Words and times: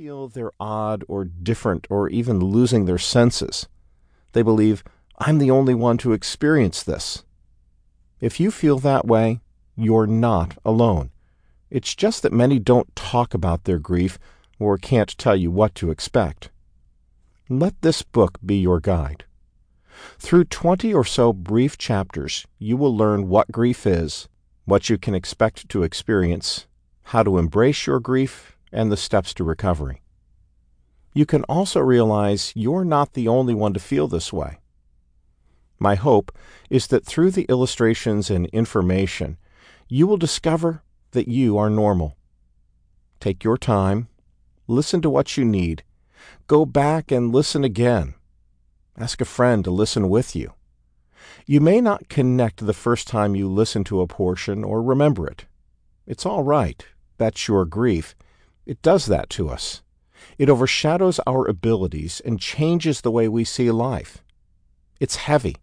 feel 0.00 0.28
they're 0.28 0.52
odd 0.58 1.04
or 1.08 1.26
different 1.26 1.86
or 1.90 2.08
even 2.08 2.38
losing 2.38 2.86
their 2.86 2.96
senses. 2.96 3.68
They 4.32 4.40
believe, 4.40 4.82
I'm 5.18 5.36
the 5.36 5.50
only 5.50 5.74
one 5.74 5.98
to 5.98 6.14
experience 6.14 6.82
this. 6.82 7.22
If 8.18 8.40
you 8.40 8.50
feel 8.50 8.78
that 8.78 9.06
way, 9.06 9.40
you're 9.76 10.06
not 10.06 10.56
alone. 10.64 11.10
It's 11.68 11.94
just 11.94 12.22
that 12.22 12.32
many 12.32 12.58
don't 12.58 12.96
talk 12.96 13.34
about 13.34 13.64
their 13.64 13.78
grief 13.78 14.18
or 14.58 14.78
can't 14.78 15.18
tell 15.18 15.36
you 15.36 15.50
what 15.50 15.74
to 15.74 15.90
expect. 15.90 16.48
Let 17.50 17.78
this 17.82 18.00
book 18.00 18.38
be 18.42 18.56
your 18.56 18.80
guide. 18.80 19.24
Through 20.18 20.44
20 20.44 20.94
or 20.94 21.04
so 21.04 21.34
brief 21.34 21.76
chapters, 21.76 22.46
you 22.58 22.78
will 22.78 22.96
learn 22.96 23.28
what 23.28 23.52
grief 23.52 23.86
is, 23.86 24.30
what 24.64 24.88
you 24.88 24.96
can 24.96 25.14
expect 25.14 25.68
to 25.68 25.82
experience, 25.82 26.66
how 27.02 27.22
to 27.22 27.36
embrace 27.36 27.86
your 27.86 28.00
grief, 28.00 28.56
and 28.72 28.90
the 28.90 28.96
steps 28.96 29.34
to 29.34 29.44
recovery. 29.44 30.02
You 31.12 31.26
can 31.26 31.42
also 31.44 31.80
realize 31.80 32.52
you're 32.54 32.84
not 32.84 33.14
the 33.14 33.28
only 33.28 33.54
one 33.54 33.74
to 33.74 33.80
feel 33.80 34.06
this 34.06 34.32
way. 34.32 34.60
My 35.78 35.94
hope 35.94 36.30
is 36.68 36.86
that 36.88 37.04
through 37.04 37.32
the 37.32 37.46
illustrations 37.48 38.30
and 38.30 38.46
information, 38.48 39.38
you 39.88 40.06
will 40.06 40.18
discover 40.18 40.82
that 41.12 41.26
you 41.26 41.56
are 41.58 41.70
normal. 41.70 42.16
Take 43.18 43.42
your 43.42 43.58
time, 43.58 44.08
listen 44.68 45.02
to 45.02 45.10
what 45.10 45.36
you 45.36 45.44
need, 45.44 45.82
go 46.46 46.64
back 46.64 47.10
and 47.10 47.32
listen 47.32 47.64
again. 47.64 48.14
Ask 48.96 49.20
a 49.20 49.24
friend 49.24 49.64
to 49.64 49.70
listen 49.70 50.08
with 50.08 50.36
you. 50.36 50.52
You 51.46 51.60
may 51.60 51.80
not 51.80 52.08
connect 52.08 52.64
the 52.64 52.74
first 52.74 53.08
time 53.08 53.34
you 53.34 53.48
listen 53.48 53.82
to 53.84 54.00
a 54.00 54.06
portion 54.06 54.62
or 54.62 54.82
remember 54.82 55.26
it. 55.26 55.46
It's 56.06 56.26
all 56.26 56.42
right. 56.42 56.84
That's 57.18 57.48
your 57.48 57.64
grief. 57.64 58.14
It 58.70 58.82
does 58.82 59.06
that 59.06 59.28
to 59.30 59.48
us. 59.48 59.82
It 60.38 60.48
overshadows 60.48 61.18
our 61.26 61.44
abilities 61.44 62.22
and 62.24 62.38
changes 62.38 63.00
the 63.00 63.10
way 63.10 63.26
we 63.26 63.42
see 63.42 63.68
life. 63.68 64.22
It's 65.00 65.16
heavy. 65.16 65.56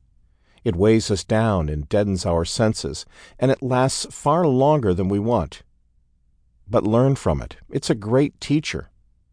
It 0.65 0.75
weighs 0.75 1.09
us 1.09 1.23
down 1.23 1.69
and 1.69 1.87
deadens 1.87 2.25
our 2.25 2.43
senses, 2.43 3.05
and 3.39 3.49
it 3.49 3.63
lasts 3.63 4.07
far 4.11 4.45
longer 4.45 4.93
than 4.93 5.07
we 5.07 5.19
want. 5.19 5.63
But 6.69 6.83
learn 6.83 7.15
from 7.15 7.41
it. 7.41 7.55
It's 7.69 7.89
a 7.89 7.95
great 7.95 8.41
teacher. 8.41 8.89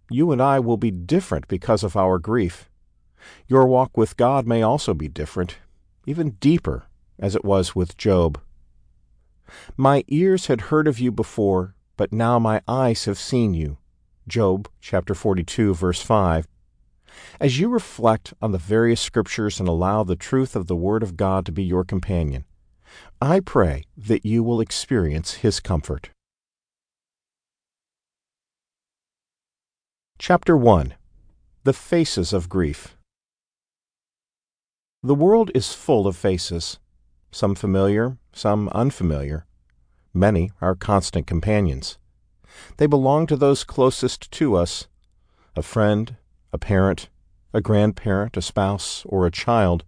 You 0.08 0.30
and 0.30 0.40
I 0.40 0.60
will 0.60 0.76
be 0.76 0.92
different 0.92 1.48
because 1.48 1.82
of 1.82 1.96
our 1.96 2.20
grief. 2.20 2.70
Your 3.48 3.66
walk 3.66 3.96
with 3.96 4.16
God 4.16 4.46
may 4.46 4.62
also 4.62 4.94
be 4.94 5.08
different, 5.08 5.56
even 6.06 6.36
deeper, 6.38 6.84
as 7.18 7.34
it 7.34 7.44
was 7.44 7.74
with 7.74 7.96
Job. 7.96 8.40
My 9.76 10.04
ears 10.06 10.46
had 10.46 10.70
heard 10.70 10.86
of 10.86 11.00
you 11.00 11.10
before, 11.10 11.73
but 11.96 12.12
now 12.12 12.38
my 12.38 12.60
eyes 12.66 13.04
have 13.04 13.18
seen 13.18 13.54
you. 13.54 13.78
Job 14.26 14.68
chapter 14.80 15.14
42 15.14 15.74
verse 15.74 16.00
5. 16.00 16.46
As 17.40 17.58
you 17.60 17.68
reflect 17.68 18.34
on 18.42 18.52
the 18.52 18.58
various 18.58 19.00
scriptures 19.00 19.60
and 19.60 19.68
allow 19.68 20.02
the 20.02 20.16
truth 20.16 20.56
of 20.56 20.66
the 20.66 20.76
Word 20.76 21.02
of 21.02 21.16
God 21.16 21.46
to 21.46 21.52
be 21.52 21.62
your 21.62 21.84
companion, 21.84 22.44
I 23.20 23.40
pray 23.40 23.84
that 23.96 24.24
you 24.24 24.42
will 24.42 24.60
experience 24.60 25.34
His 25.34 25.60
comfort. 25.60 26.10
Chapter 30.18 30.56
1 30.56 30.94
The 31.64 31.72
Faces 31.72 32.32
of 32.32 32.48
Grief 32.48 32.96
The 35.02 35.14
world 35.14 35.50
is 35.54 35.74
full 35.74 36.06
of 36.06 36.16
faces, 36.16 36.78
some 37.30 37.54
familiar, 37.54 38.16
some 38.32 38.68
unfamiliar. 38.70 39.46
Many 40.14 40.52
are 40.60 40.76
constant 40.76 41.26
companions. 41.26 41.98
They 42.76 42.86
belong 42.86 43.26
to 43.26 43.36
those 43.36 43.64
closest 43.64 44.30
to 44.30 44.54
us 44.54 44.86
a 45.56 45.62
friend, 45.62 46.16
a 46.52 46.58
parent, 46.58 47.08
a 47.52 47.60
grandparent, 47.60 48.36
a 48.36 48.42
spouse, 48.42 49.04
or 49.06 49.26
a 49.26 49.30
child. 49.30 49.84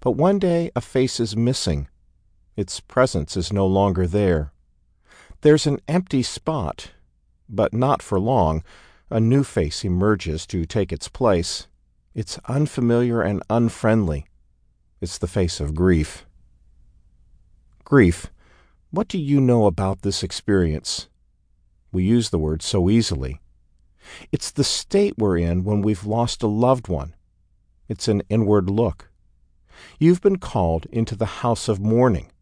But 0.00 0.12
one 0.12 0.38
day 0.38 0.70
a 0.74 0.80
face 0.80 1.20
is 1.20 1.36
missing. 1.36 1.88
Its 2.56 2.80
presence 2.80 3.36
is 3.36 3.52
no 3.52 3.66
longer 3.66 4.06
there. 4.06 4.52
There's 5.42 5.66
an 5.66 5.80
empty 5.86 6.22
spot, 6.22 6.92
but 7.48 7.74
not 7.74 8.02
for 8.02 8.18
long. 8.18 8.62
A 9.10 9.20
new 9.20 9.44
face 9.44 9.84
emerges 9.84 10.46
to 10.48 10.64
take 10.64 10.92
its 10.92 11.08
place. 11.08 11.68
It's 12.14 12.38
unfamiliar 12.46 13.22
and 13.22 13.42
unfriendly. 13.50 14.26
It's 15.00 15.18
the 15.18 15.28
face 15.28 15.60
of 15.60 15.74
grief. 15.74 16.26
Grief. 17.84 18.30
What 18.96 19.08
do 19.08 19.18
you 19.18 19.42
know 19.42 19.66
about 19.66 20.00
this 20.00 20.22
experience? 20.22 21.08
We 21.92 22.02
use 22.02 22.30
the 22.30 22.38
word 22.38 22.62
so 22.62 22.88
easily. 22.88 23.42
It's 24.32 24.50
the 24.50 24.64
state 24.64 25.18
we're 25.18 25.36
in 25.36 25.64
when 25.64 25.82
we've 25.82 26.06
lost 26.06 26.42
a 26.42 26.46
loved 26.46 26.88
one. 26.88 27.14
It's 27.90 28.08
an 28.08 28.22
inward 28.30 28.70
look. 28.70 29.10
You've 30.00 30.22
been 30.22 30.38
called 30.38 30.86
into 30.90 31.14
the 31.14 31.42
house 31.44 31.68
of 31.68 31.78
mourning. 31.78 32.32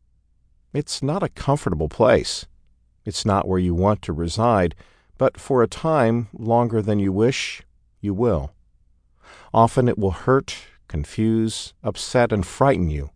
It's 0.73 1.03
not 1.03 1.25
a 1.25 1.29
comfortable 1.29 1.89
place. 1.89 2.47
It's 3.05 3.27
not 3.27 3.49
where 3.49 3.59
you 3.59 3.75
want 3.75 4.01
to 4.03 4.13
reside, 4.13 4.77
but 5.19 5.41
for 5.41 5.61
a 5.61 5.67
time 5.67 6.29
longer 6.33 6.81
than 6.81 7.01
you 7.01 7.11
wish, 7.11 7.63
you 8.01 8.15
will. 8.15 8.53
Often 9.53 9.89
it 9.89 9.99
will 9.99 10.13
hurt, 10.13 10.57
confuse, 10.87 11.75
upset, 11.83 12.33
and 12.33 12.47
frighten 12.47 12.91
you. 12.91 13.11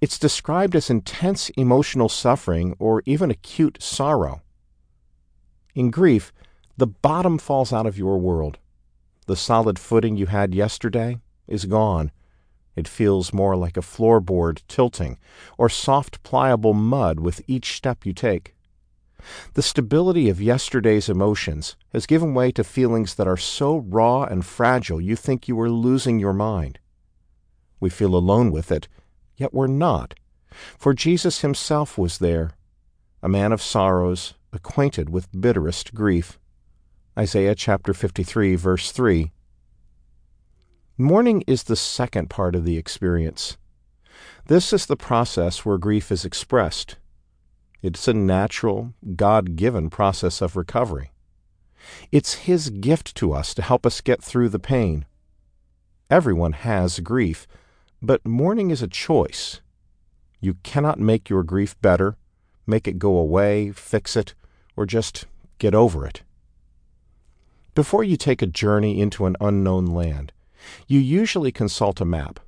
It's 0.00 0.18
described 0.18 0.74
as 0.74 0.90
intense 0.90 1.50
emotional 1.50 2.08
suffering 2.08 2.74
or 2.78 3.02
even 3.06 3.30
acute 3.30 3.82
sorrow. 3.82 4.42
In 5.74 5.90
grief, 5.90 6.32
the 6.76 6.86
bottom 6.86 7.38
falls 7.38 7.72
out 7.72 7.86
of 7.86 7.98
your 7.98 8.18
world. 8.18 8.58
The 9.26 9.36
solid 9.36 9.78
footing 9.78 10.16
you 10.16 10.26
had 10.26 10.54
yesterday 10.54 11.18
is 11.46 11.64
gone. 11.64 12.12
It 12.76 12.86
feels 12.86 13.32
more 13.32 13.56
like 13.56 13.76
a 13.76 13.82
floorboard 13.82 14.62
tilting 14.68 15.18
or 15.56 15.68
soft, 15.68 16.22
pliable 16.22 16.74
mud 16.74 17.20
with 17.20 17.40
each 17.46 17.76
step 17.76 18.04
you 18.04 18.12
take. 18.12 18.54
The 19.54 19.62
stability 19.62 20.28
of 20.28 20.40
yesterday's 20.40 21.08
emotions 21.08 21.76
has 21.92 22.06
given 22.06 22.34
way 22.34 22.52
to 22.52 22.62
feelings 22.62 23.14
that 23.14 23.26
are 23.26 23.36
so 23.36 23.78
raw 23.78 24.24
and 24.24 24.44
fragile 24.44 25.00
you 25.00 25.16
think 25.16 25.48
you 25.48 25.58
are 25.60 25.70
losing 25.70 26.18
your 26.18 26.34
mind. 26.34 26.78
We 27.80 27.90
feel 27.90 28.14
alone 28.14 28.52
with 28.52 28.70
it, 28.70 28.88
yet 29.36 29.54
we're 29.54 29.66
not, 29.66 30.14
for 30.78 30.94
Jesus 30.94 31.40
himself 31.40 31.98
was 31.98 32.18
there, 32.18 32.52
a 33.22 33.28
man 33.28 33.52
of 33.52 33.62
sorrows, 33.62 34.34
acquainted 34.52 35.10
with 35.10 35.40
bitterest 35.40 35.94
grief. 35.94 36.38
Isaiah 37.18 37.54
chapter 37.54 37.94
53, 37.94 38.54
verse 38.56 38.92
3. 38.92 39.32
Mourning 40.98 41.42
is 41.46 41.64
the 41.64 41.76
second 41.76 42.30
part 42.30 42.54
of 42.54 42.64
the 42.64 42.78
experience. 42.78 43.56
This 44.46 44.72
is 44.72 44.86
the 44.86 44.96
process 44.96 45.64
where 45.64 45.78
grief 45.78 46.10
is 46.10 46.24
expressed. 46.24 46.96
It's 47.82 48.08
a 48.08 48.14
natural, 48.14 48.94
God 49.14 49.56
given 49.56 49.90
process 49.90 50.40
of 50.40 50.56
recovery. 50.56 51.10
It's 52.10 52.34
His 52.34 52.70
gift 52.70 53.14
to 53.16 53.32
us 53.32 53.54
to 53.54 53.62
help 53.62 53.84
us 53.84 54.00
get 54.00 54.22
through 54.22 54.48
the 54.48 54.58
pain. 54.58 55.04
Everyone 56.08 56.52
has 56.52 57.00
grief, 57.00 57.46
but 58.02 58.26
mourning 58.26 58.70
is 58.70 58.82
a 58.82 58.88
choice. 58.88 59.60
You 60.40 60.54
cannot 60.62 60.98
make 60.98 61.28
your 61.28 61.42
grief 61.42 61.80
better, 61.80 62.16
make 62.66 62.86
it 62.86 62.98
go 62.98 63.16
away, 63.16 63.72
fix 63.72 64.16
it, 64.16 64.34
or 64.76 64.86
just 64.86 65.26
get 65.58 65.74
over 65.74 66.06
it. 66.06 66.22
Before 67.74 68.04
you 68.04 68.16
take 68.16 68.42
a 68.42 68.46
journey 68.46 69.00
into 69.00 69.26
an 69.26 69.36
unknown 69.40 69.86
land, 69.86 70.32
you 70.86 70.98
usually 70.98 71.52
consult 71.52 72.00
a 72.00 72.04
map. 72.04 72.40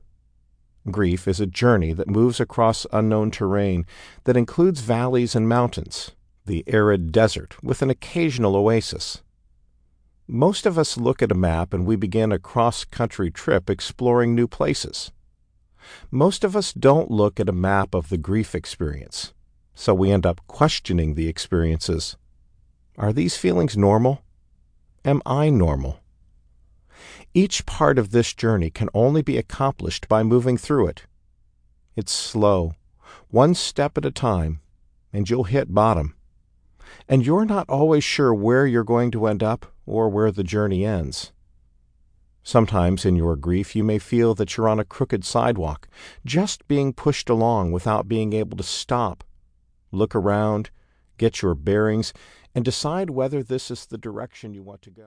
Grief 0.91 1.29
is 1.29 1.41
a 1.41 1.47
journey 1.47 1.93
that 1.93 2.09
moves 2.09 2.41
across 2.41 2.87
unknown 2.93 3.31
terrain 3.31 3.85
that 4.25 4.37
includes 4.37 4.81
valleys 4.81 5.35
and 5.35 5.49
mountains, 5.49 6.13
the 6.47 6.65
arid 6.67 7.13
desert 7.13 7.63
with 7.63 7.83
an 7.83 7.91
occasional 7.91 8.57
oasis. 8.57 9.23
Most 10.27 10.67
of 10.67 10.79
us 10.79 10.97
look 10.97 11.23
at 11.23 11.33
a 11.33 11.35
map 11.35 11.73
and 11.73 11.87
we 11.87 11.97
begin 11.97 12.33
a 12.33 12.39
cross 12.39 12.85
country 12.85 13.31
trip 13.31 13.69
exploring 13.69 14.35
new 14.35 14.47
places. 14.47 15.11
Most 16.11 16.45
of 16.45 16.57
us 16.57 16.73
don't 16.73 17.11
look 17.11 17.39
at 17.39 17.49
a 17.49 17.53
map 17.53 17.95
of 17.95 18.09
the 18.09 18.19
grief 18.19 18.55
experience, 18.55 19.33
so 19.75 19.95
we 19.95 20.11
end 20.11 20.27
up 20.27 20.41
questioning 20.47 21.15
the 21.15 21.29
experiences. 21.29 22.17
Are 22.97 23.13
these 23.13 23.37
feelings 23.37 23.77
normal? 23.77 24.23
Am 25.05 25.23
I 25.25 25.51
normal? 25.51 26.01
Each 27.33 27.65
part 27.67 27.99
of 27.99 28.11
this 28.11 28.35
journey 28.35 28.71
can 28.71 28.89
only 28.93 29.23
be 29.23 29.37
accomplished 29.37 30.09
by 30.09 30.23
moving 30.23 30.57
through 30.57 30.89
it. 30.89 31.05
It's 31.95 32.13
slow, 32.13 32.75
one 33.29 33.55
step 33.55 33.97
at 33.99 34.05
a 34.05 34.11
time, 34.11 34.61
and 35.13 35.29
you'll 35.29 35.45
hit 35.45 35.75
bottom. 35.75 36.15
And 37.09 37.25
you're 37.25 37.45
not 37.45 37.69
always 37.69 38.03
sure 38.03 38.35
where 38.35 38.67
you're 38.67 38.85
going 38.85 39.11
to 39.13 39.27
end 39.27 39.43
up 39.43 39.73
or 39.87 40.09
where 40.09 40.31
the 40.31 40.45
journey 40.45 40.85
ends. 40.85 41.33
Sometimes 42.49 43.05
in 43.05 43.15
your 43.15 43.37
grief 43.37 43.77
you 43.77 43.85
may 43.85 43.99
feel 43.99 44.35
that 44.37 44.56
you're 44.56 44.71
on 44.71 44.81
a 44.81 44.85
crooked 44.87 45.23
sidewalk, 45.23 45.87
just 46.25 46.67
being 46.67 46.95
pushed 46.95 47.29
along 47.29 47.73
without 47.73 48.09
being 48.09 48.33
able 48.33 48.56
to 48.56 48.62
stop, 48.62 49.23
look 49.93 50.15
around, 50.15 50.71
get 51.19 51.43
your 51.43 51.55
bearings, 51.55 52.15
and 52.55 52.65
decide 52.65 53.11
whether 53.11 53.43
this 53.43 53.71
is 53.71 53.85
the 53.85 53.99
direction 53.99 54.55
you 54.55 54.62
want 54.62 54.81
to 54.81 54.91
go. 54.91 55.05